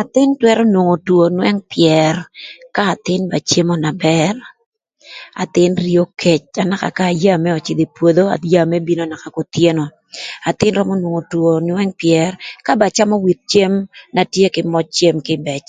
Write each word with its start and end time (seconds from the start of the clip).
Athïn 0.00 0.30
twërö 0.40 0.62
nwongo 0.72 0.94
two 1.06 1.18
önwëng 1.28 1.60
pyër, 1.72 2.14
ka 2.74 2.82
athïn 2.92 3.22
ba 3.30 3.38
cemo 3.48 3.74
na 3.82 3.90
bër, 4.04 4.34
athïn 5.42 5.72
rio 5.84 6.04
kec, 6.20 6.42
anaka 6.62 6.88
ka 6.98 7.04
aya 7.12 7.34
mërë 7.42 7.56
öcïdhö 7.60 7.84
ï 7.86 7.92
pwodho, 7.96 8.24
aya 8.36 8.60
mërë 8.70 8.86
bino 8.88 9.04
naka 9.06 9.28
kothyeno, 9.36 9.84
athïn 10.48 10.74
römö 10.78 10.94
nwongo 10.96 11.22
two 11.30 11.44
önwëng 11.58 11.92
pyër 12.00 12.32
ka 12.64 12.72
ba 12.80 12.86
cemo 12.96 13.16
with 13.24 13.40
cem 13.52 13.72
na 14.14 14.22
tye 14.32 14.46
kï 14.54 14.62
möc 14.72 14.86
cem 14.96 15.16
kïbëc. 15.26 15.66